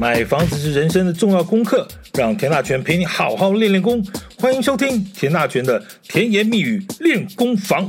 [0.00, 4.00] 买房子是人生的重要功课，让田大权陪你好好练练功。
[4.38, 7.88] 欢迎收听田大权的甜言蜜语练功房。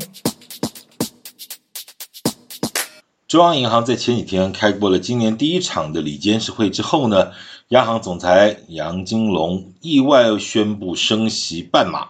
[3.27, 7.31] 中央银行在前几天开过了今年第一场的理监事会之后呢，
[7.67, 12.07] 央行总裁杨金龙意外宣布升息半码，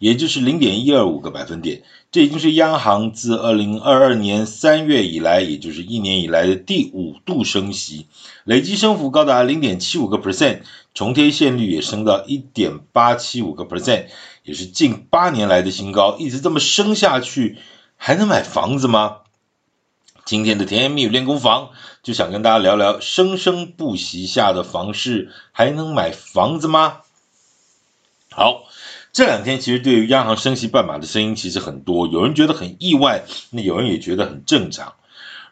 [0.00, 1.82] 也就是零点一二五个百分点。
[2.10, 8.06] 这已经是央行自二零二二年三月以来，也就是一年以来的第五度升息，
[8.44, 10.62] 累计升幅高达零点七五个 percent，
[10.94, 14.06] 重贴现率也升到一点八七五个 percent，
[14.42, 16.16] 也是近八年来的新高。
[16.18, 17.58] 一直这么升下去，
[17.96, 19.18] 还能买房子吗？
[20.24, 21.70] 今天的甜言蜜语练功房
[22.02, 27.02] 就想跟大家聊聊，生生不息下的房市，还能买房子吗？
[28.30, 28.64] 好。
[29.12, 34.94] 这两天其实对于央行升息半码的声音其实很多，有人觉得很意外，那有人也觉得很正常。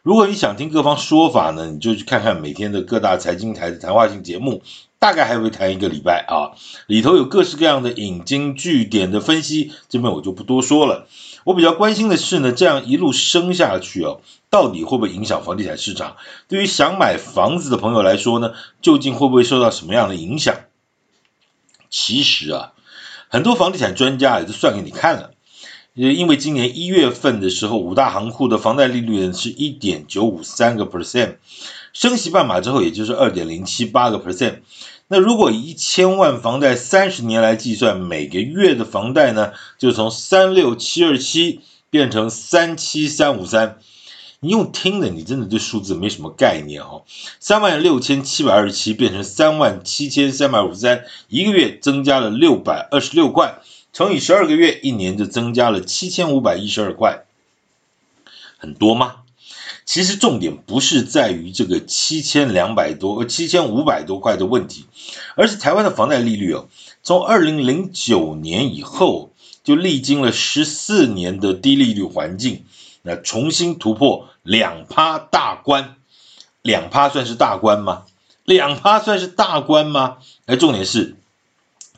[0.01, 4.63] 如果你想听各方说法呢，你就去看看每天的各大财经台的谈话性节目，
[4.97, 6.55] 大概还会谈一个礼拜啊，
[6.87, 11.07] 里头有各式各样的引经据典的分析，这边我就不多说了。
[11.43, 16.15] 我比较关心的是呢，这样一路升下去哦，到底会不会影响房地产市场？
[16.47, 20.55] 对于想买房子的朋友来说呢，究竟会不会受到什么样的影响？
[21.89, 22.71] 其实啊。
[23.31, 25.31] 很多房地产专家也都算给你看了，
[25.93, 31.35] 因为今年一月份的时候，五大行库的房贷利率呢是一点九五三个 percent，
[31.93, 34.61] 升息半码之后，也就是二点零七八个 percent。
[35.07, 43.77] 那如果一千万房贷三十年来计算，每个月的房贷呢，就从三六七二七变成三七三五三。
[44.41, 47.03] 你用听的，你真的对数字没什么概念哦。
[47.41, 53.59] 三万六千七百二十七变成三万七千三百五十三，一个月增加了六百二十六块，
[53.91, 57.25] 乘以十二个月，一年就增加了七千五百一十二块，
[58.57, 59.17] 很多吗？
[59.83, 64.85] 其实重点不是在于这个七千两百多、七千五百多块的问题，
[65.35, 66.69] 而是台湾的房贷利率哦，
[67.03, 69.31] 从二零零九年以后
[69.65, 72.63] 就历经了十四年的低利率环境。
[73.01, 75.95] 那重新突破两趴大关，
[76.61, 78.03] 两趴算是大关吗？
[78.43, 80.17] 两趴算是大关吗？
[80.45, 81.15] 而重点是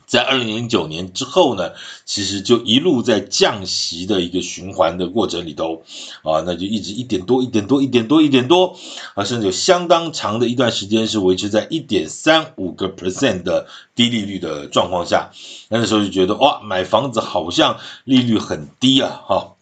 [0.06, 1.72] 在二零零九年之后呢，
[2.04, 5.82] 其实就一路在降息的一个循环的过程里头
[6.22, 8.76] 啊，那就一直一点多、一点多、一点多、一点多
[9.14, 15.30] 啊，甚至有相当长的一段时间是维持在一点三五个 percent 的低利率的状况下，
[15.70, 19.54] 那时候就觉得哇，买房子好像利率很低啊，哈。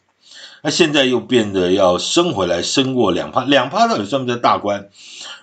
[0.62, 4.88] 那现在又变得要升回来，升过两趴，两趴到底算不算大关？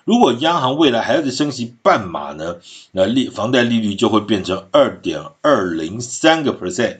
[0.04, 2.56] 如果央行未来还要再升息半码呢？
[2.92, 6.98] 那利房贷利率就会变成二点二零三个 percent，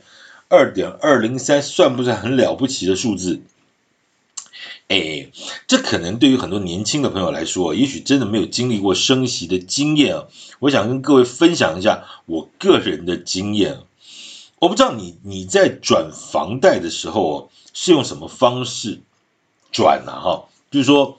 [0.48, 3.40] 二点二零三算不算很了不起的数字？
[4.88, 5.28] 哎，
[5.66, 10.24] 这可能对于很多年轻的朋友来说，也许真的没有经历过升息的经验啊。
[10.60, 13.78] 我想跟各位分享一下我个人的经验。
[14.60, 19.00] 我不知道你你在转房贷的时候是用什么方式
[19.70, 20.12] 转呢？
[20.12, 21.18] 哈，就是说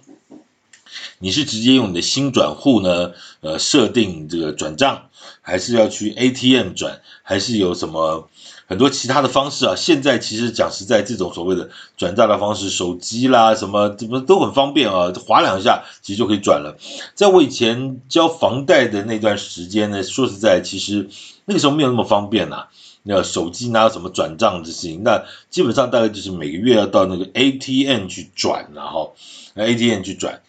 [1.20, 5.10] 你是直接用你的新转户呢，呃，设定这个转账，
[5.42, 8.28] 还是要去 ATM 转，还是有什么
[8.68, 9.76] 很多其他的方式啊？
[9.78, 16.78] 现在其实讲实在，这种所谓的转账的方式，手机啦什么怎么都很方便啊，滑两下其实就可以转了。
[17.16, 21.10] 在我以前交房贷的那段时间呢，说实在，其实
[21.46, 22.68] 那个时候没有那么方便呐。
[23.04, 25.02] 那手机拿什么转账的事情？
[25.04, 29.16] 那基本上大概就是每个月要到那个 ATM 去转，然后
[29.56, 30.42] ATM 去转。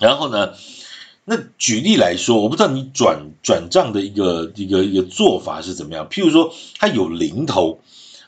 [0.00, 0.54] 然后呢，
[1.24, 6.08] 那举例来说，我不知道你转转账的一个一个一个做法是怎么样。
[6.08, 7.80] 譬如说，它有零头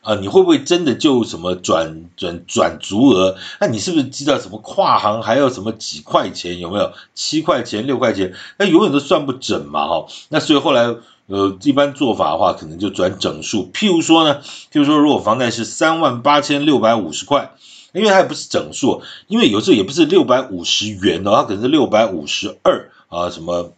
[0.02, 3.36] 啊，你会不会真的就什么转转转足额？
[3.60, 6.60] 那你是不是知道什么跨行还要什么几块钱？
[6.60, 8.34] 有没有七块钱、六块钱？
[8.58, 10.06] 那永远都算不准嘛，哈。
[10.28, 10.96] 那所以后来。
[11.30, 13.70] 呃，一般做法的话，可能就转整数。
[13.72, 14.42] 譬如说呢，
[14.72, 17.52] 譬如说，如果房贷是三万八千六百五十块，
[17.92, 23.72] 因为它也不是整数，因为有时候也不是六百五十元的，它可能是六百五十二啊，什么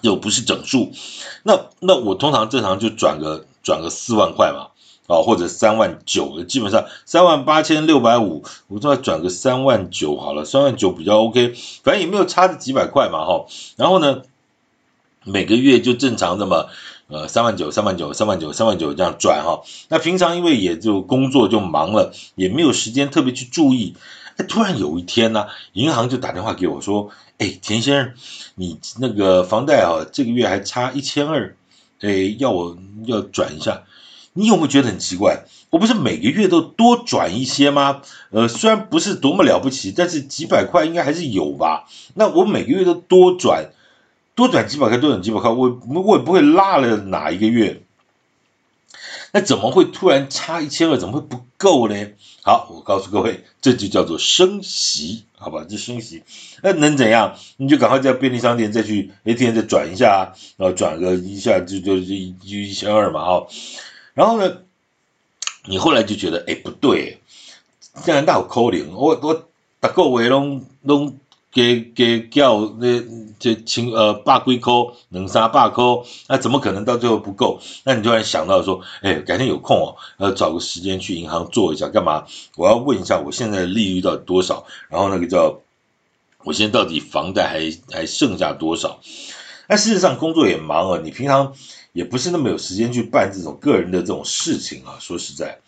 [0.00, 0.92] 又不是整数。
[1.42, 4.68] 那那我通常正常就转个转个四万块嘛，
[5.14, 13.44] 啊，或者三万九，基本上三万八千六百五，我就要转个三万九好了，三万九比较 OK，反正也没有差这几百块嘛，哈。
[13.76, 14.22] 然后呢，
[15.26, 16.66] 每个月就正常的嘛，
[17.08, 19.62] 呃，三万九、三万九、三万九、三万九这样转哈。
[19.88, 23.96] 那平常因为也就工作就忙了，也没有时间特别去注意。
[24.36, 28.12] 哎，突然有一天呢，银行就打电话给我说：“哎，田先生，
[28.54, 31.56] 你那个房贷啊，这个月还差一千二，
[32.00, 33.82] 哎，要我要转一下。
[34.32, 35.44] 你有没有觉得很奇怪？
[35.70, 38.02] 我不是每个月都多转一些吗？
[38.30, 41.88] 呃，虽然不是多么了不起，但是几百块应该还是有吧？
[42.14, 43.70] 那我每个月都多转。”
[44.36, 47.82] 多转几百块，多转几百块，我我也不会落了哪一个月。
[49.32, 50.96] 那怎么会突然差一千二？
[50.96, 51.96] 怎么会不够呢？
[52.42, 55.66] 好，我告诉各位，这就叫做升息，好吧？
[55.68, 56.22] 这升息，
[56.62, 57.36] 那能怎样？
[57.56, 63.48] 你就赶快在便利商店再去 ATM 再转一下，然后转个一下就就就一就一千二嘛，哦，
[64.14, 64.58] 然后呢，
[65.64, 67.20] 你后来就觉得，哎，不对，
[68.04, 69.48] 这样那有可能，我我
[69.80, 71.18] 大个月拢拢。
[71.56, 73.02] 给给叫那
[73.38, 77.62] 这清呃八龟扣能杀八扣，那怎么可能到最后不够？
[77.82, 82.26] 那你突然想到说，哎，改天有空哦，要找个时间去银行做一下，干嘛？
[82.56, 84.66] 我要问一下我现在的利率到底多少？
[84.90, 85.58] 然后那个叫
[86.44, 89.00] 我现在到底房贷还还剩下多少？
[89.66, 91.54] 那事实上工作也忙啊，你平常
[91.94, 94.98] 也不是那么有时间去办这种个人的这种事情啊。
[95.00, 95.58] 说实在。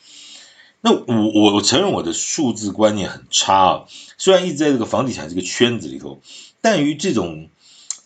[0.80, 1.04] 那我
[1.34, 3.84] 我我承认我的数字观念很差啊，
[4.16, 6.20] 虽然一直在这个房地产这个圈子里头，
[6.60, 7.48] 但于这种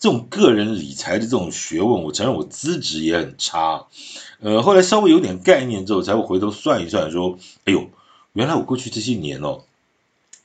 [0.01, 3.85] 这种个人理财的这种学问，我承认我资质也很差。
[4.41, 7.91] 呃，后来稍微有点概念之后，才会回头算一算，说，哎呦，
[8.33, 9.65] 原来我过去这些年哦。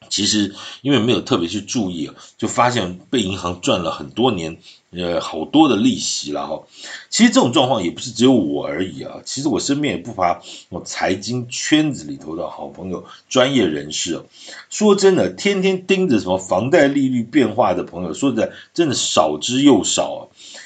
[0.09, 4.57] 其实因为没有特别去注意，就发现被银行赚了很多年，
[4.91, 6.63] 呃，好多的利息了哈。
[7.09, 9.17] 其实这种状况也不是只有我而已啊。
[9.25, 14.23] 其实我身边也不乏我财经圈子里头的好朋友、专业人士。
[14.69, 20.19] 说真的，天天盯着什么房贷利率变化的朋友，说实在，真的少之又少啊。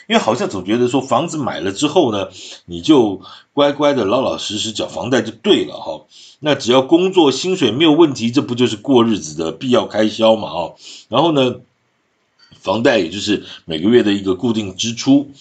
[0.08, 2.28] 因为好像总觉得说房子买了之后呢，
[2.66, 3.22] 你就
[3.54, 6.06] 乖乖的老老实实缴房贷就对了哈。
[6.40, 10.72] 那只要工作薪水没有问题，这不就是过日子的必要开销嘛啊？
[11.08, 11.56] 然后呢，
[12.62, 15.32] 房贷也就是每个月的一个固定支出。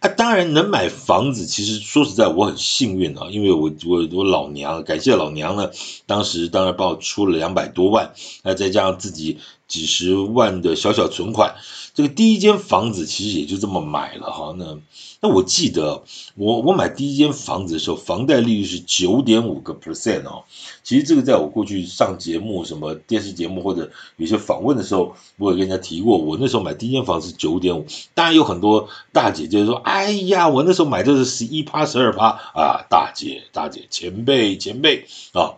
[0.00, 5.70] 啊，当然能买房子，其实说实在我很幸运啊，因为我我我老娘感谢老娘呢，
[6.06, 9.38] 当时当然帮我出了两百多万，那再加上自己
[9.72, 11.54] 几十万的小小存款。
[11.94, 14.78] 这个第一间房子其实也就这么买了哈，那
[15.20, 16.04] 那我记得
[16.36, 20.44] 我我买第一间房子的时候，房贷利率是九点五个 percent 哦。
[20.82, 27.86] 其实这个在我过去上节目、什么电视节目或者有些访问的时候，我也跟人家提过，我那时候买第一间房子是九点五。
[28.14, 35.56] 当然有很多大姐姐说：“哎呀，我那时候买的是十一趴、十二趴啊！”大姐、大姐、前辈、前辈啊。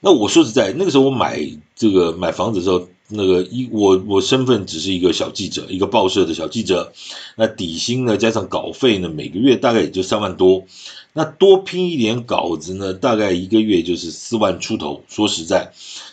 [0.00, 1.40] 那我说实在，那个时候我买
[1.76, 2.88] 这个买房子的时候。
[3.12, 6.92] 那个一我我身份只是一个小记者，一个报社的小记者，
[7.34, 10.64] 那底薪呢加上稿费呢，每个月大概也就三万多，
[11.12, 15.02] 那多拼一点稿子呢，大概一个月就是四万出头。
[15.08, 15.72] 说实在。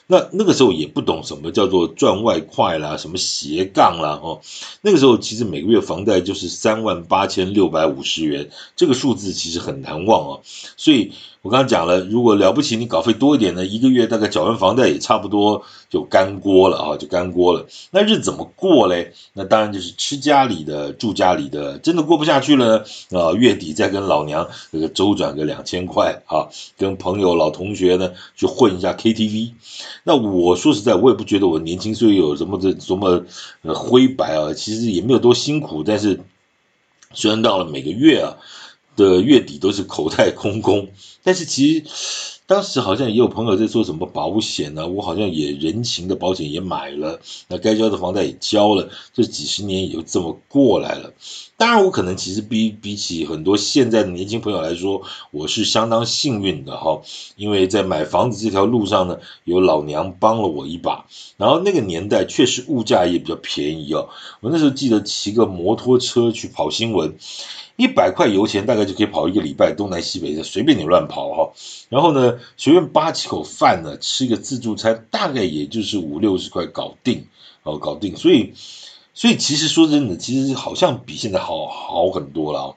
[0.10, 4.40] 那那个时候也不懂什么叫做赚外快啦，什么斜杠啦，哦，
[4.82, 10.42] 那个时候其实每个月房贷就是三万八千六百五十元，这个数字其实很难忘哦。
[10.78, 11.12] 所以
[11.48, 17.66] 我刚刚讲了，如果了不起你稿费多一点呢，一个月大概缴完房贷也差不多就干锅了啊，就干锅了。
[17.92, 19.14] 那日子怎么过嘞？
[19.32, 29.54] 那当然就是吃家里的，住家里的，真的过不下去了啊，月底再跟老娘这个周转个两千块啊，跟朋友老同学呢去混一下 KTV。
[30.04, 33.24] 那我说实在，我也不觉得我年轻岁月有什么这什么
[33.74, 36.20] 灰白啊，其实也没有多辛苦，但是
[37.14, 38.36] 虽然到了每个月啊
[38.98, 40.92] 的月底都是口袋空空，
[41.24, 42.37] 但是其实。
[42.48, 51.12] 当时好像也有朋友在说什么保险呢，我好像也人情的保险也买了，那该交的房贷也交了，这几十年也就这么过来了。
[51.58, 55.02] 当然，我可能其实比比起很多现在的年轻朋友来说，
[55.32, 57.02] 我是相当幸运的哈，
[57.36, 61.06] 因为在买房子这条路上呢，有老娘帮了我一把。
[61.36, 64.08] 然后那个年代确实物价也比较便宜哦，
[64.40, 67.18] 我那时候记得骑个摩托车去跑新闻。
[67.76, 71.54] 一百块油钱大概就可以跑一个礼拜，东南西北的随便你乱跑哈。
[71.90, 77.28] 然后呢，随便扒几口饭呢，吃个自助餐，大概也就是五六十块搞定
[77.64, 78.16] 哦，搞定。
[78.16, 78.54] 所以，
[79.14, 82.76] 所以其实说真的，其实好像比现在好好很多了。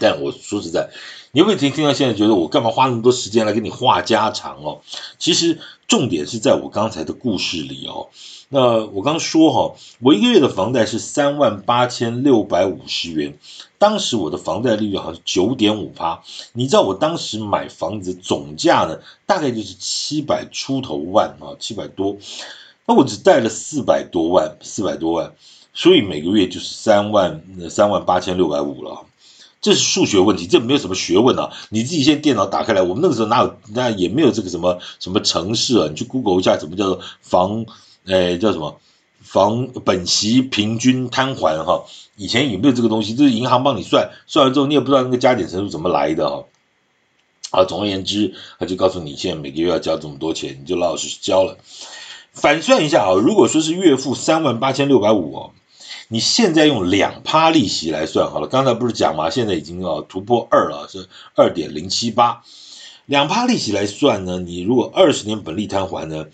[0.00, 0.90] 但我说实在，
[1.32, 4.80] 你会听听到现在觉得我干嘛花那么多时间来跟你话家常哦？
[5.18, 8.08] 其实重点是在我刚才的故事里哦。
[8.50, 13.36] 那我刚说哈，我一个月的房贷是三万八千六百五十元，
[13.76, 16.22] 当时我的房贷利率好像是九点五趴。
[16.54, 22.16] 你知道我当时买房子总价呢，大概就是七百出头万啊，七百多。
[22.86, 25.34] 那我只贷了四百多万，四百多万，
[25.74, 29.04] 所以每个月就是三万，三万八千六百五了。
[29.60, 31.50] 这是数学问题，这没有什么学问啊！
[31.70, 37.66] 你自己现在电脑打开来，我们那个时候哪有，那也没有这个什么什么城市啊，你去 Google 一下，什么叫做房。
[38.06, 38.80] 哎，叫什么？
[39.20, 41.84] 房本息平均摊还哈？
[42.16, 43.14] 以前有没有这个东西？
[43.14, 46.44] 就是银行帮你算，算完之后你也不知道那个加减乘除怎么来的哈。
[47.50, 51.58] 啊，总而言之，他就告诉你现在每个月要交这么多钱，你就老老实实交了。
[52.32, 55.50] 反算一下啊，如果说是月付三万八千六百五，
[56.10, 59.28] 你现在用两趴利息来算好了，刚才不是讲吗？
[59.28, 62.42] 现在已经要突破二了，是二点零七八。
[63.04, 66.26] 两趴利息来算呢，你如果二十年本利摊还呢，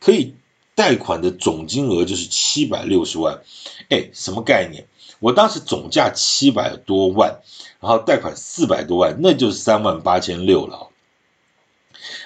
[0.00, 0.34] 可以
[0.74, 3.40] 贷款的总金额就是七百六十万。
[3.88, 4.86] 哎，什么概念？
[5.18, 7.40] 我当时总价七百多万，
[7.80, 10.88] 然后贷款四百多万，那就是三万八千六了。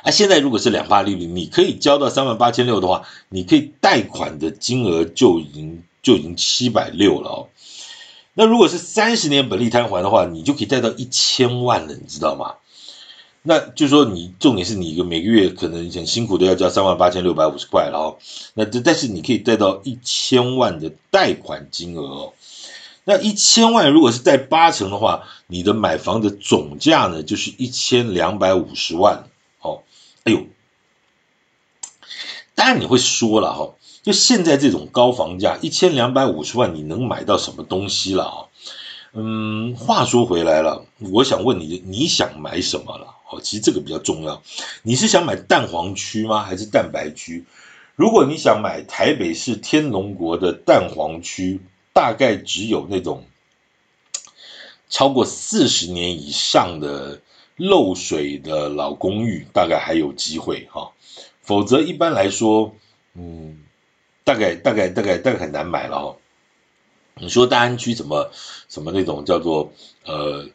[0.03, 7.49] 啊，现在如果是两趴利率，你可以交到三万八千六的话，你可以贷款的金额就已经就已经七百六了哦。
[8.35, 12.55] 那如果是三十年本利摊还的话，你就可以贷到一千万了，你知道吗？
[13.43, 18.19] 那就是说，你重点是你一个每个月可能很辛苦的要交三万八千六百五十块了哦。
[18.55, 22.33] 那这但是你可以贷到一千万的贷款金额哦。
[23.03, 29.25] 那一千万如果是贷八成的话，你的买房的总价呢就是一千两百五十万
[29.61, 29.83] 哦。
[30.23, 30.47] 哎呦，
[32.67, 38.39] 当然你会说了哈，就现在这种高房价，一千两百五十万你能买到什么东西了啊？
[39.13, 43.15] 嗯，话说回来了，我想问你，你想买什么了？
[43.31, 44.43] 哦，其实这个比较重要。
[44.83, 46.43] 你是想买蛋黄区吗？
[46.43, 47.45] 还是蛋白区？
[47.95, 51.61] 如果你想买台北市天龙国的蛋黄区，
[51.93, 53.27] 大概只有那种
[54.91, 57.21] 超过四十年以上的
[57.55, 60.91] 漏水的老公寓，大概还有机会哈。
[61.47, 62.75] 否则一般来说，
[63.15, 63.61] 嗯，
[64.25, 66.17] 大概大概大概大概很难买了哈。
[67.15, 68.31] 你说大安区什么
[68.69, 69.73] 什么那种叫做
[70.05, 70.47] 呃。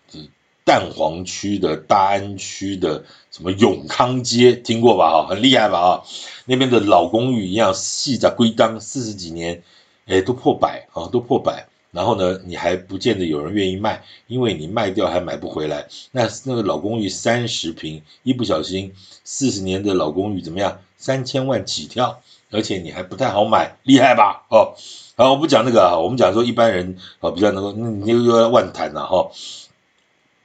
[0.64, 5.10] 蛋黄区的大安区的什么永康街听过吧？
[5.10, 5.82] 哈，很厉害吧？
[5.82, 6.06] 哈，
[6.46, 9.64] 那边的老公寓一样，细在归档四十几年，
[10.06, 11.68] 哎，都破百啊，都破百。
[11.92, 15.88] 然后呢，你还不见得有人愿意卖，因为你卖掉还买不回来。
[16.12, 18.94] 那那个老公寓三十平，一不小心
[19.24, 20.80] 四十年的老公寓怎么样？
[20.98, 22.22] 三千万起跳，
[22.52, 24.46] 而且你还不太好买，厉害吧？
[24.50, 24.76] 哦，
[25.18, 29.32] 好，我不讲那个啊，我们讲说一般人啊比较能够，你又又要万谈了哈。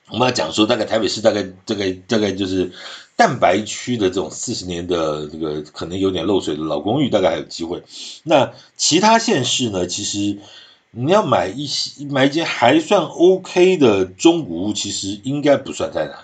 [0.08, 2.72] 我们要讲说，大概台北市大概大概大概就是
[3.16, 7.82] 蛋白区的这种四十年的这个可能有点漏水的老公寓，大概还有机会。
[8.22, 9.86] 那其他县市呢？
[9.86, 10.38] 其实
[10.98, 16.16] 你要买一些买一间还算 OK 的中古屋，其实应该不算太难。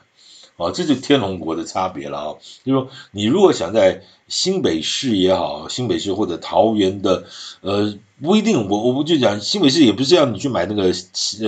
[0.56, 7.24] 哦，这就天龙国的差别了啊、就是说，你如果想在新北市也好，新北市或者桃园的，
[7.62, 10.92] 呃，不一定，我我不就讲新北市也不是要你去买那个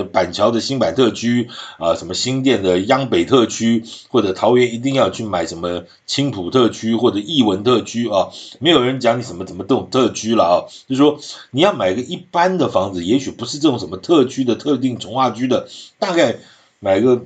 [0.04, 10.54] 板桥的新板特区啊、什么新店的央北特区，或者桃园一定要去买什么青埔特区或者艺文特区啊，没有人讲你什么什么这种特区了啊，
[10.88, 11.20] 就是说
[11.50, 15.68] 你要买个一般的房子，也许不是这种什么特区的特定重划区的，
[15.98, 16.38] 大概
[16.80, 17.24] 买个。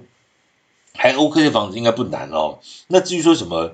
[0.98, 2.58] 还 OK 的房子应该不难哦。
[2.88, 3.72] 那至于说什么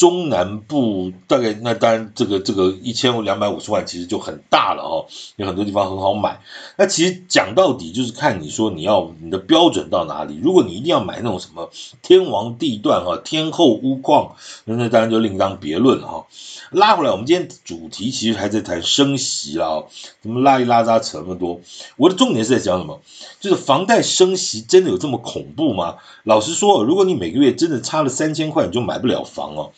[0.00, 5.04] 中南部，大概那当然这个这个一千两百五十万其实就很大了哦，
[5.36, 6.40] 有很多地方很好买。
[6.78, 10.40] 那其实讲到底就是看你说你要你的标准到哪里。
[10.42, 11.68] 如果你一定要买那种什么
[12.00, 16.26] 天王地段哈、天后屋况，那当然就另当别论了哈。
[16.70, 19.84] 拉回来，我们今天主题其实还在谈升息了啊，
[20.22, 21.60] 怎么拉里拉扎扯那么多？
[21.98, 22.98] 我的重点是在讲什么？
[23.38, 25.96] 就是房贷升息真的有这么恐怖吗？
[26.24, 29.72] 老实说，如果你每个月真的差了三千块，你就买不了房哦。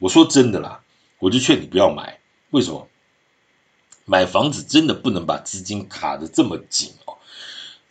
[0.00, 0.80] 我说真的啦，
[1.20, 2.18] 我就劝你不要买。
[2.50, 2.88] 为什么？
[4.06, 7.18] 买房子真的不能把资金卡的这么紧哦。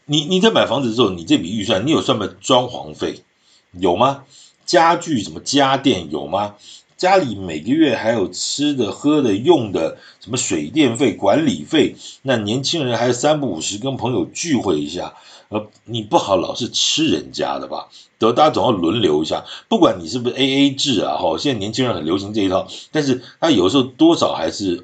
[0.04, 3.24] 你你在买房子的时候，你这笔预算，你有算没装潢费？
[3.72, 4.26] 有吗？
[4.66, 6.56] 家具什么家电有吗？
[7.00, 15.14] 家里每个月还有吃的、喝的、用的，什么水电费、管理费，那年轻人还有三不五时跟朋友聚会一下，
[15.48, 17.88] 呃，你不好老是吃人家的吧？
[18.20, 24.76] 得大家总要轮流一下，不管你是不是 AA 制啊，哈，现在年轻人很流行这一套，但是他有时候多少还是，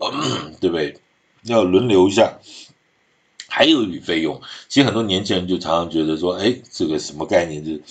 [0.62, 0.96] 对不对？
[1.44, 2.40] 要轮流一下，
[3.50, 7.66] 还有一笔费用，其实很多年轻人就常常觉得说，哎，这个什么概念？
[7.66, 7.84] 就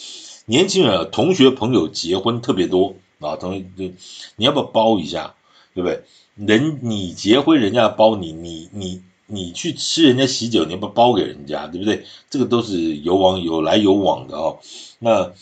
[0.47, 2.95] 年轻人啊，同学朋友结婚特别多。
[3.25, 3.93] 啊，同学，
[4.37, 5.35] 你要不要包一下，
[5.75, 6.03] 对不对？
[6.37, 12.05] 人你结婚，人家包你，你你你去吃人家喜酒，你要不要包给人家，对不对？
[12.31, 14.59] 这个都是有往有来有往的哦。
[14.99, 15.33] 那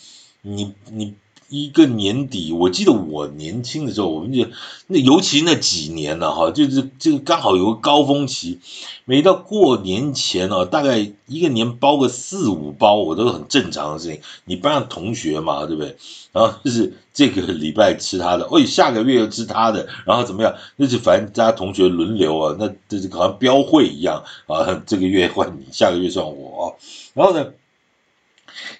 [0.41, 1.15] 你你。
[1.53, 4.47] 一个年底，我记得我年轻的时候，我们就
[4.87, 8.57] 那尤其那几年呢，哈，就是这个刚好有个高峰期，
[9.05, 14.19] 每到过年前哦，大概一个年包个四五包，我都是很正常的事情。
[14.45, 15.95] 你班上同学嘛，对不对？
[16.31, 20.55] 然后就是这个礼拜吃他的，哎，下个月又吃他的，然后怎么样？
[20.75, 26.75] 那就反正大家同学轮流啊，那这是好像标会一样啊，这个月换你，下个月算我，
[27.13, 27.45] 然后呢？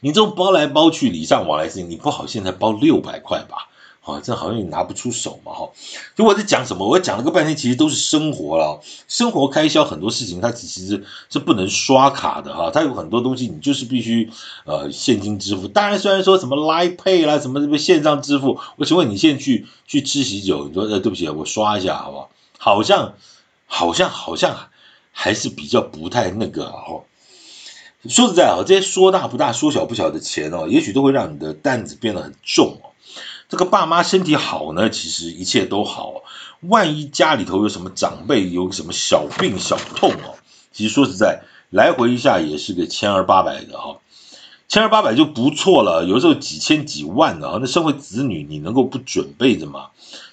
[0.01, 3.69] 你这种包来包去，礼尚往来事情，你不好现在包六百块吧？
[4.01, 5.69] 啊，这好像也拿不出手嘛，哈。
[6.13, 6.85] 就我在讲什么？
[6.85, 8.81] 我讲了个半天，其实都是生活了。
[9.07, 12.69] 生活开销很多事情，它其实是不能刷卡的哈。
[12.69, 14.29] 它有很多东西，你就是必须
[14.65, 15.69] 呃现金支付。
[15.69, 22.29] 当然，虽然说什么 lipay 啦，什么什么线上支付，我请问你现在去去吃喜酒，你说呃对不起，我刷一下好不好？
[22.57, 23.13] 好像
[23.67, 24.67] 好像好像
[25.13, 27.05] 还是比较不太那个哦。
[28.09, 32.91] 说实在啊，这些说大不大、说小不小的钱哦，也许都会让你的担子变得很重哦。
[33.47, 36.15] 这个爸妈身体好呢，其实一切都好。
[36.61, 40.35] 万一家里头有什么长辈有什么小病小痛哦，
[40.73, 43.97] 其实说实在，来回一下也是个千儿八百的哈，
[44.67, 46.03] 千儿八百就不错了。
[46.03, 49.87] 有时候几千几万的啊，那身为子女，你能够不准备着吗？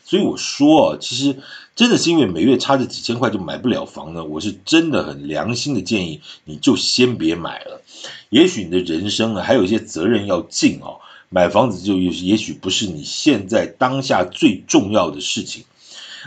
[0.04, 1.36] 所以我说，其实
[1.80, 7.80] 真的是因为每月差这几千块就买不了房呢，我是真的很良心的建议，你就先别买了。
[8.28, 11.00] 也许你的人生呢，还有一些责任要尽哦。
[11.30, 15.64] 买房子就也许不是你现在当下最重要的事情，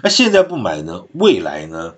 [0.02, 1.06] 那现在不买呢？
[1.14, 1.94] 未来呢？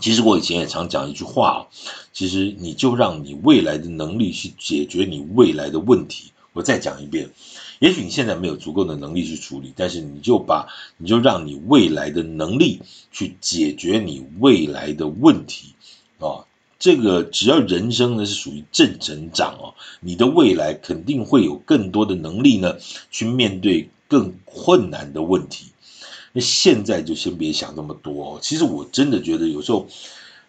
[0.00, 1.66] 其实我以前也常讲一句话，
[2.14, 6.32] 其实你就让你未来的能力去解决你未来的问题。
[6.54, 7.28] 我再讲一遍，
[7.78, 12.80] 也许你现在没有足够的能力去处理，但是你就把你就让你未来的能力
[13.12, 15.74] 去解决你未来的问题
[16.18, 16.44] 啊。
[16.78, 22.76] 这个只要人生呢是属于正成长哦，你的未来肯定会有更多的能力呢
[23.10, 25.72] 去面对更困难的问题。
[26.32, 28.38] 那现在就先别想那么多哦。
[28.42, 29.88] 其实我真的觉得有时候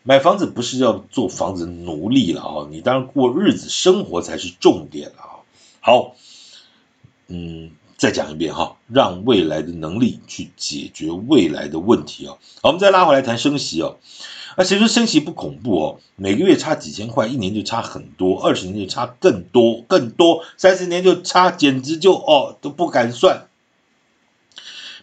[0.03, 5.31] 买房子不是要做房子奴隶了哦，你当然过日子生活才是重点了啊。
[5.79, 6.17] 好，
[7.27, 12.37] 嗯，再讲一遍哈，让未来的能力去解决未来的问题哦。
[12.61, 13.97] 好，我们再拉回来谈升息哦。
[14.59, 15.99] 那谁说升息不恐怖哦？
[16.15, 23.47] 每个月差几千块，一年就差很多，二十年就差更多更多，三十年就差，简直就哦都不敢算。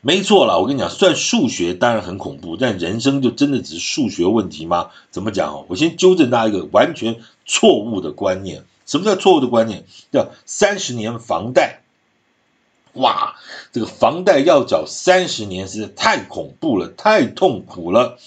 [0.01, 4.91] 没错了，我跟你讲，算数学当然很恐怖，但人生就真的只是数学问题吗？
[5.13, 5.67] 怎么讲哦？
[5.69, 8.65] 我先纠正大家一个完全错误的观念。
[8.87, 9.85] 什么叫错误的观念？
[10.11, 11.84] 叫三十年房贷。
[12.95, 13.37] 哇，
[13.73, 18.19] 这个房贷要缴三十年，实在太恐怖了，太痛苦了。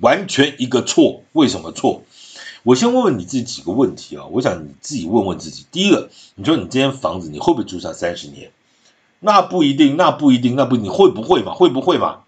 [0.00, 2.02] 完全一个错，为什么错？
[2.62, 4.24] 我先问问你自己几个问题啊！
[4.32, 5.66] 我想你自己问问自己。
[5.70, 8.50] 第一个，你说你这间房子你会不会住上三十年？
[9.20, 11.52] 那不一定，那不一定，那不，你会不会嘛？
[11.54, 12.20] 会不会嘛？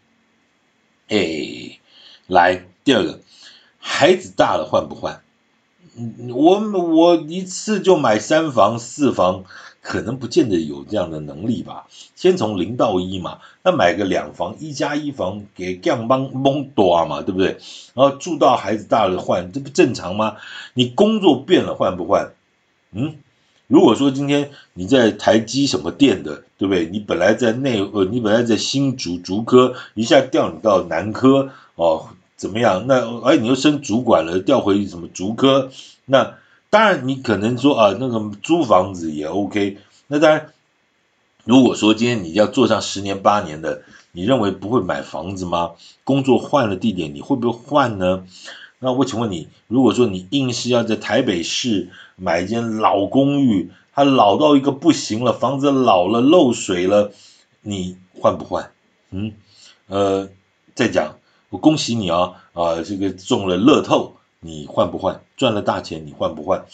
[1.09, 1.79] 哎，
[2.27, 3.21] 来，第二个，
[3.79, 5.23] 孩子大了换不换？
[6.29, 9.45] 我我一次就买三房四房。
[9.87, 11.87] 可能不见得有这样的能力吧。
[12.17, 17.59] 先从零到一嘛，那买个两房一加一房给干帮蒙多嘛，对不对？
[17.95, 20.39] 然后住到孩子大了换，这不正常吗？
[20.75, 22.33] 你工作变了换不换？
[22.91, 23.15] 嗯，
[23.69, 26.87] 如果说今天你在台积什么电的，对不对？
[26.87, 32.89] 你本来在内呃，你本来在新竹竹科，一下调你到南科哦，怎么样？
[32.89, 35.71] 那哎，你又升主管了，调回什么竹科？
[36.07, 36.35] 那。
[36.77, 39.79] 当然，你可能说啊，那个租房子也 OK。
[40.09, 40.53] 那当然，
[41.45, 43.81] 如果说今天你要做上十年八年的，
[44.13, 45.71] 你认为不会买房子吗？
[46.05, 48.27] 工作换了地点，你会不会换呢？
[48.79, 57.11] 那我请问你，如果说你硬是要在台北市买一间老公寓，它老到一个不行了，房子老了漏水了，
[57.63, 58.71] 你换不换？
[59.11, 59.33] 嗯，
[59.87, 60.29] 呃，
[60.75, 61.17] 再讲，
[61.49, 64.16] 我恭喜你啊啊，这个中了乐透。
[64.41, 65.23] 你换不换？
[65.37, 66.67] 赚了大钱，你换不换？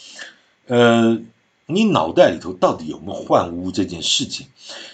[0.67, 1.19] 呃，
[1.67, 4.47] 你脑袋里头到底有没有换屋这件事情？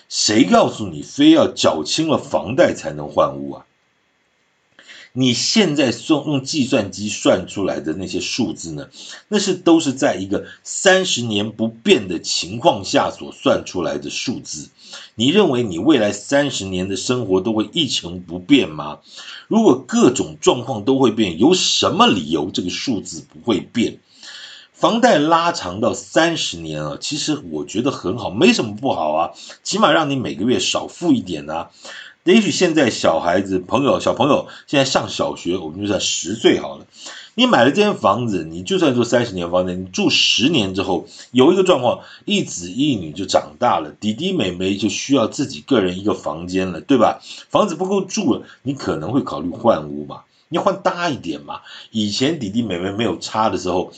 [0.09, 3.67] 谁告诉你非要缴清了房贷才能换屋啊？
[5.19, 8.87] 你现在用用计算机算出来的那些数字呢？
[9.27, 14.69] 那是都是在一个三十年不变的情况下所算出来的数字。
[15.17, 19.01] 你认为你未来三十年的生活都会一成不变吗？
[19.49, 23.99] 如果各种状况都会变，有什么理由这个数字不会变？
[24.73, 29.31] 房贷拉长到三十年啊，其实我觉得很好，没什么不好啊，
[29.65, 31.71] 起码让你每个月少付一点啊。
[32.35, 36.87] 也许现在小孩子朋友小朋友现在上小学，我们就算十岁好了。
[37.35, 47.19] 你买了这间房子，你就算住三十年房子，你住十年之后，有一个状况，一子一女就长大了，弟弟妹妹就需要自己个人一个房间了，对吧？
[47.49, 51.63] 房子不够住了，你可能会考虑换屋嘛，你换大一点嘛。
[51.93, 53.91] 以前弟弟妹妹没有差的时候，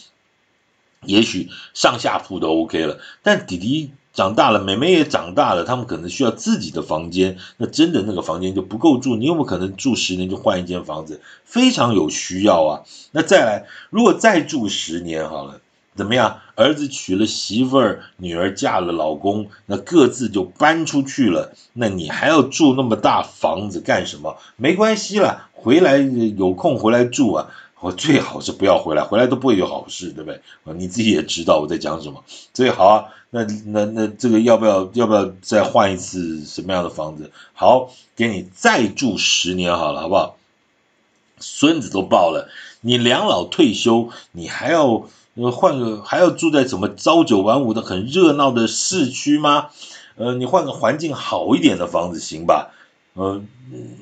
[1.04, 3.90] 也许上下铺都 OK 了，但弟弟。
[4.12, 11.20] 长大了，妹妹也长大了，他们可能需要自己的房间，那真的那个房间就不够住，你有没有可能住十年就换一间房子？
[11.44, 12.82] 非常有需要啊。
[13.12, 15.60] 那再来，如果再住十年好了，
[15.94, 16.38] 怎么样？
[16.56, 21.54] 儿子娶了媳妇儿，女儿嫁了老公，那各自就搬出去了。
[21.72, 24.36] 那你还要住那么大房子干什么？
[24.56, 27.48] 没关系啦，回来有空回来住啊。
[27.80, 30.40] 我最好是不要回来，回来都不会有好事，对不对？
[30.64, 32.22] 啊，你自己也知道我在讲什么。
[32.52, 37.32] 最好啊，那那那这个要不要要不要再换一次什么样的房子？
[37.54, 40.36] 好，给你再住十年好了，好不好？
[41.38, 42.50] 孙子都抱了，
[42.82, 45.08] 你两老退休，你还要
[45.50, 49.68] 换个还要住在什么朝九晚五的很热闹的市区吗？
[50.16, 52.72] 呃，你换个环境好一点的房子行吧？
[53.14, 53.42] 呃，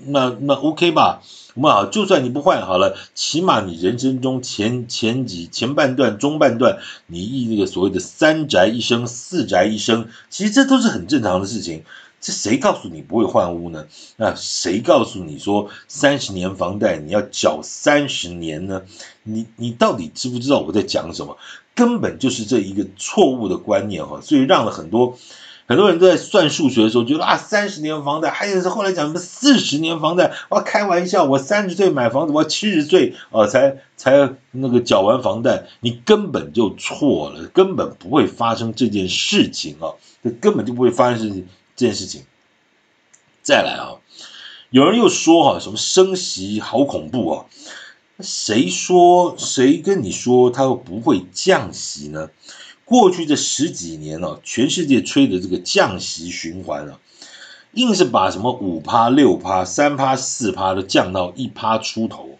[0.07, 1.23] 那那 OK 吧？
[1.55, 11.85] 我们啊，就算你不换好了，起码你人生中前前几前半段、中半段，你一这个所谓的三宅一生、四宅一生，其实这都是很正常的事情。
[12.21, 13.87] 这谁告诉你不会换屋呢？
[14.17, 18.83] 那谁告诉你说三十年房贷你要缴三十年呢？
[19.23, 21.39] 你你到底知不知道我在讲什么？
[21.75, 25.17] 根本就是这一个错误的观念哈，所以让了很多。
[25.69, 39.93] 很多人都在算数学的时候觉得啊，三十年房贷，还有是后来讲什么四十年房贷，我开玩笑，我三十岁买房子，我七十岁啊才才那个缴完房贷，你根本就错了，根本不会发生这件事情啊，
[40.25, 42.23] 这根本就不会发生事情这件事情。
[43.43, 44.01] 再来啊，
[44.71, 47.45] 有人又说哈，什么升息好恐怖啊？
[48.21, 52.31] 谁说谁跟你说他又不会降息呢？
[52.89, 56.99] 过去这十几年呢，全世界吹的这个降息循环啊，
[57.73, 62.39] 硬是把什么五趴、六趴、三趴、四趴都降到一趴出头，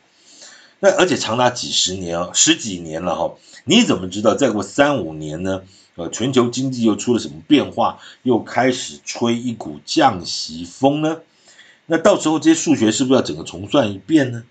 [0.81, 3.35] 那而且长达几十年啊，十几年了哈，
[3.65, 5.65] 你怎么知道再过三五年呢？
[5.97, 11.19] 呃，全球经济又出了什么变化，又开始吹一股降息风呢？
[11.85, 14.45] 那到时候这些数学是不是要整个重算一遍呢？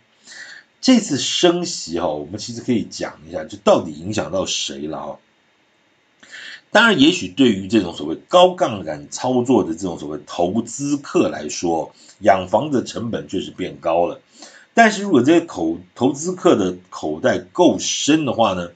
[0.80, 5.18] 这次升息哈，我们其实可以讲一下，就到底影响到谁了哈？
[6.78, 14.22] 当然，也许对于这种所谓高杠杆操作的这种所谓投资客来说，养房子的成本确实变高了。
[14.76, 18.70] 但是如果这些口投资客的口袋够深的话呢，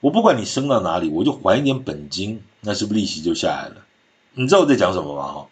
[0.00, 3.84] 我不管你升到哪里，我就还一点本金，那是不是利息就下来了？
[4.32, 5.26] 你知道我在讲什么吗？
[5.30, 5.46] 哈。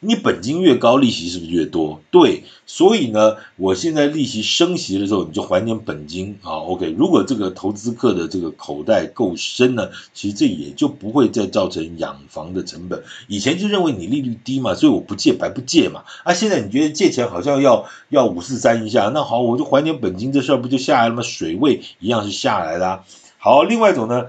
[0.00, 2.00] 你本金越高，利息是不是越多？
[2.10, 6.52] 对，所以呢，我现在利息升息的时候，你就还点本金啊。
[6.58, 13.02] OK，如果这个投资客的这个口袋够深呢，其实这也就不会再造成养房的成本。
[13.26, 16.04] 以前就认为你利率低嘛，所以我不借白不借嘛。
[16.24, 21.22] 啊，现在你觉得借钱好像要要五四三一下，那好，我就还点本金，这事儿不就下来了吗？
[21.22, 23.04] 水位一样是下来的啊。
[23.38, 24.26] 好，另外一种呢，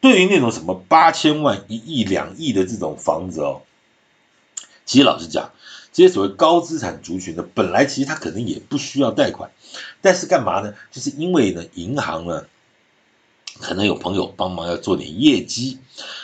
[0.00, 3.62] 对于那种什么八千万、一亿、两亿的这种房子哦。
[4.84, 5.50] 其实老实讲，
[5.92, 9.50] 这些所谓高资产族群呢，本来其实他可能也不需要贷款，
[10.00, 10.74] 但是干嘛呢？
[10.90, 12.46] 就是因为呢，银行呢，
[13.60, 15.78] 可能有朋友帮忙要做点业绩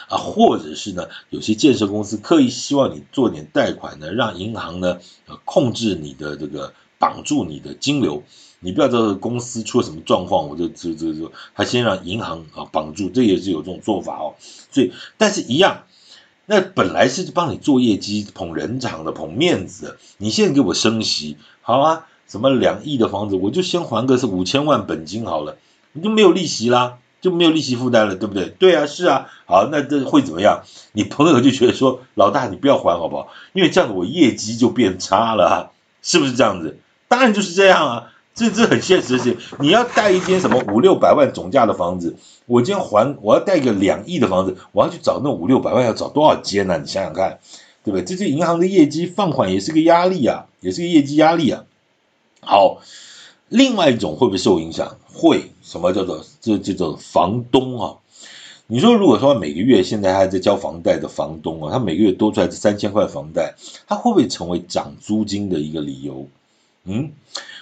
[0.08, 4.98] 啊，或者是呢，有些建设公司刻意希望你做点贷款呢，让银行呢，
[5.44, 8.22] 控制你的这个绑住你的金流，
[8.60, 14.34] 你不要这个公司出了什么状况，我就就就就他先让银行啊绑住，这也是有这种做法哦。
[14.72, 15.84] 所以，但是一样。
[16.50, 22.06] 那本来是帮你做业绩、捧人场的、捧面子，你现在给我升息，好啊？
[22.26, 25.58] 什么两亿的房子，我就先还个是五千万本金好了，
[25.92, 28.48] 你就没有利息啦，就没有利息负担了，对不对？
[28.48, 30.62] 对啊，是啊，好，那这会怎么样？
[30.92, 33.28] 你朋友就觉得说，老大你不要还好不好？
[33.52, 36.78] 因为这样子我业绩就变差了，是不是这样子？
[37.08, 38.12] 当然就是这样啊。
[38.38, 42.14] 这这很现实的事情，你要贷一间什么五六百万总价的房子，
[42.46, 46.76] 我今天还我要贷一个两亿的房子，我要去找那五六百万要找多少间呢、啊？
[46.78, 47.40] 你想想看，
[47.82, 48.04] 对不对？
[48.04, 51.64] 这些银行的业绩放款也是个压力啊，也是个业绩压力啊。
[52.40, 52.80] 好，
[53.48, 54.96] 另外一种会不会受影响？
[55.12, 57.96] 会，什么叫做这叫做房东啊？
[58.68, 63.56] 你说如果说每个月现在还在交房贷的房东啊，他每个月多出来这三千块房贷，
[63.88, 66.28] 他会不会成为涨租金的一个理由？
[66.84, 67.10] 嗯？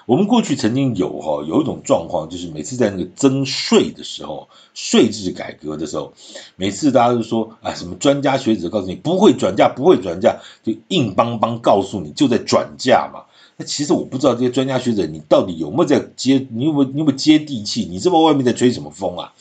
[0.06, 6.12] 我们过去曾经有哈有一种状况，就是每次在那个增税的时候，税制改革的时候，
[6.54, 13.24] 每次大家都说啊，什么专家学者告诉你不会转嫁，不会转嫁，就硬邦邦告诉你就在转嫁嘛。
[13.56, 17.88] 那其实我不知道这些专家学者你到底有没有在接，你有没有你有没有接地气？
[17.90, 19.32] 你知不道外面在吹什么风啊？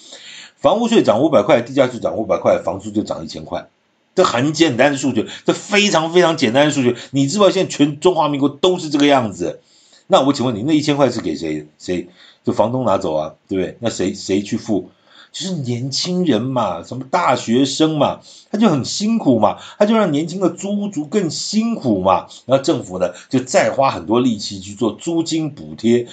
[0.58, 3.68] 房屋税涨五百块，地价税涨五百块，房租就涨一千块，
[4.16, 6.96] 这很简单的数学，这非常非常简单的数学。
[7.12, 9.60] 你知道现在全中华民国都是这个样子。
[10.08, 11.68] 那我请问你，那一千块是给谁？
[11.78, 12.08] 谁
[12.44, 13.78] 就房东拿走啊，对不对？
[13.80, 14.92] 那谁谁去付？
[15.32, 22.28] 就是年轻人嘛，什么大学生嘛，他就很辛苦嘛，他就让年轻的租屋族更辛苦嘛。
[22.46, 26.08] 然后政府呢，就再花很多力气去做租金补贴。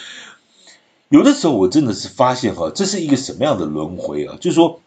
[1.08, 4.36] 有的时候我真的是发现哈，这是一个什么样的轮回啊？
[4.40, 4.80] 就是说，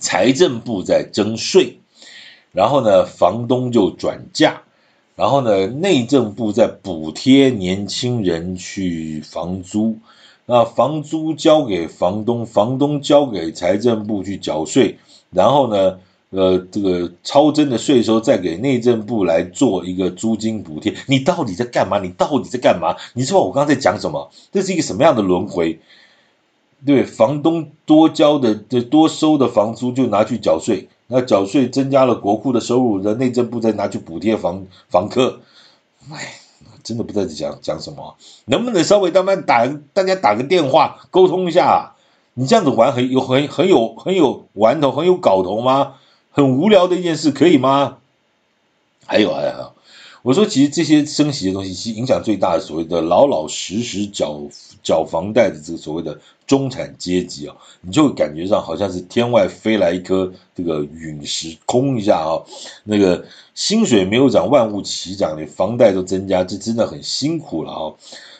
[0.00, 1.78] 财政部在征税，
[2.50, 4.62] 然后呢，房东就转嫁，
[5.16, 9.96] 然后呢，内政部在补贴年轻人去房租，
[10.44, 14.98] 那房租交给房东，房东交给财政部去缴税，
[15.30, 15.98] 然后呢，
[16.28, 21.98] 呃，这个超征的税收再给内政部来做一个租金补贴，你到底在干嘛？
[21.98, 22.94] 你到底在干嘛？
[23.14, 24.30] 你知道我刚才在讲什么？
[24.52, 25.80] 这是一个什么样的轮回？
[26.84, 35.40] 对，房东多交的、多收的房租就拿去缴税，那缴税增加了国库的收入，那内政部再拿去补贴房房客。
[36.12, 36.40] 哎，
[36.82, 38.16] 真的不知道讲讲什么，
[38.46, 41.92] 能不能稍微他妈打大家打个电话沟通一下？
[42.34, 45.94] 你这样子玩很有很很有很有玩头，很有搞头吗？
[46.32, 47.96] 很无聊的一件事，可以吗？
[49.06, 49.72] 还有还有，
[50.26, 54.42] 我说其实这些升息的东西，其实影响最大的所谓的老老实实缴
[54.82, 62.42] 缴房贷的这个所谓的中产阶级啊，你就会感觉上好像是天外飞来一颗这个陨石，空一下啊，
[62.82, 67.94] 那个薪水没有涨，万物齐涨，你房贷都增加，这真的很辛苦了啊。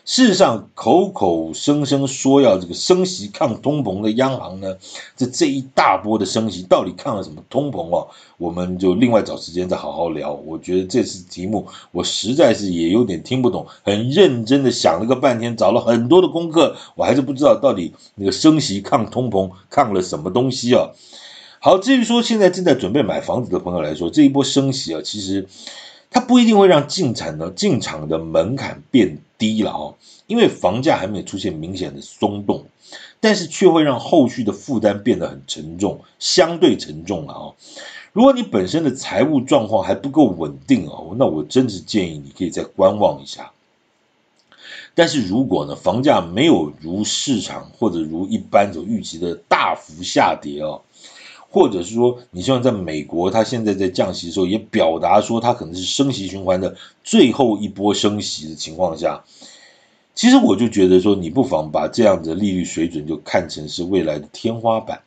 [0.07, 4.77] 事实上，口口声声说要这个升息抗通膨的央行呢，
[5.17, 8.07] 这这一大波的升息到底抗了什么通膨哦？
[8.39, 10.33] 我们就另外找时间再好好聊。
[10.33, 20.91] 我觉得这次题目我实在是也有点听不懂，很认真的想了个半天，找了很多的功课，我还是不知道到底那个升息抗通膨抗了什么东西啊？
[21.59, 25.49] 好，至于说现在正在准备买房子的朋友来说，这一波升息啊，其实。
[26.17, 29.95] 它不一定会让进产的进场的门槛变低了哦，
[30.27, 32.65] 因为房价还没有出现明显的松动，
[33.21, 37.55] 但是却会让后续的负担变得很沉重，相对沉重了哦。
[38.15, 43.51] 如果你本身的财务状况还不够稳定哦，那我真是建议你可以再观望一下。
[44.95, 50.81] 但是如果呢，房价没有如市场或者如一般所预期的大幅下跌哦。
[51.49, 59.25] 或者是说，你希望在美国，它现在在降息的时候，也表达说它可能是升息循环的最后一波升息的情况下，
[60.15, 65.01] 其实我就觉得说，你不妨把这样的利率水准就看成是未来的天花板，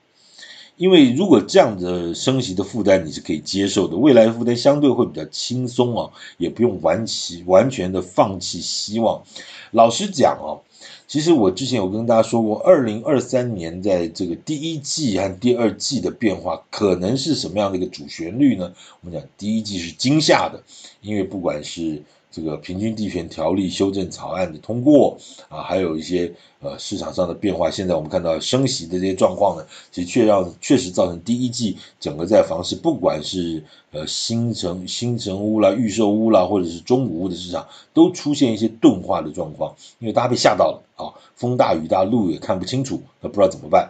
[0.78, 9.22] 因为如果这样的升息的负担你是可以接受的，未来的负担相对会比较轻松啊，也不用完其完全的放弃希望。
[9.72, 10.58] 老实讲啊。
[11.10, 18.72] 其实我之前有跟大家说过，二零二三年在这个第一季和第二季的变化，可能是什么样的一个主旋律呢？
[19.02, 20.62] 我们讲第一季是惊吓的，
[21.02, 43.90] 因为不管是这个平均地权条例修正草案的通过啊，还有一些呃市场上的变化，现在我们看到升息的这些状况呢，其实却让确实造成第一季整个在房市，不管是呃新城新城屋啦、预售屋啦，或者是中古屋的市场，都出现一些钝化的状况，因为大家被吓到了啊，风大雨大，路也看不清楚，那不知道怎么办。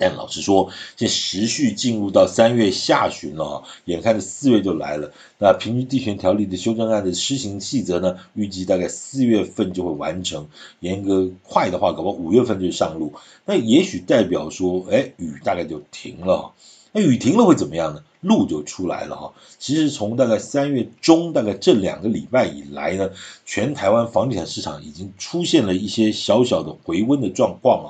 [0.00, 5.12] 但老实说，现在时序进入到三月下旬了，眼看着四月就来了。
[5.38, 10.48] 那平均地权条例的修正案的施行细则呢，预计大概四月份就会完成。
[10.80, 13.12] 严格快的话，搞不好五月份就上路。
[13.44, 16.52] 那也许代表说，哎，雨大概就停了。
[16.92, 18.02] 那雨停了会怎么样呢？
[18.20, 19.32] 路就出来了哈。
[19.58, 23.10] 其实从大概三月中，大概这两个礼拜以来呢，
[23.44, 27.88] 全台湾房地产市场已经出现了一些小小的回温的状况啊。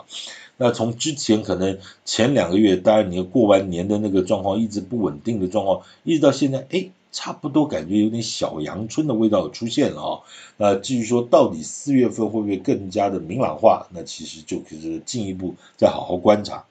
[0.62, 10.20] 那从之前可能前两个月，当然你过完年的那个状况一直不稳定的状况，一直到现在，哎，差不多感觉有点小阳春的味道出现了啊。
[10.58, 16.62] 那至于说到底四月份会不会更加的明朗化，那其实就可是进一步再好好观察。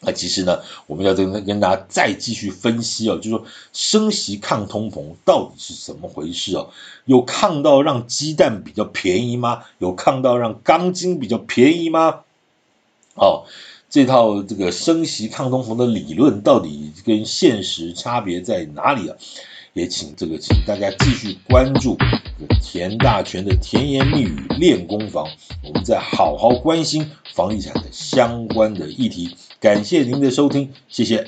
[0.00, 6.70] 那其实呢，我们要跟跟大家再继续分析哦，就是说升息抗通膨到底是怎么回事哦？
[7.04, 9.62] 有抗到让鸡蛋比较便宜吗？
[9.78, 12.20] 有抗到让钢筋比较便宜吗？
[13.14, 13.44] 哦，
[13.88, 19.16] 这套这个升息抗通膨的理论到底跟现实差别在哪里啊？
[19.72, 21.96] 也请这个请大家继续关注
[22.62, 25.26] 田大权的甜言蜜语练功房，
[25.64, 29.36] 我们再好好关心房地产的相关的议题。
[29.58, 31.26] 感谢您的收听，谢谢。